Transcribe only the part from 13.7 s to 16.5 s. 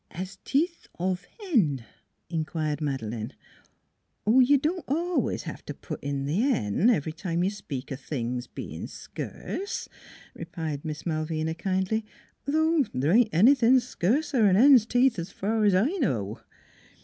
any skurser 'an hen's teeth, fur's I know."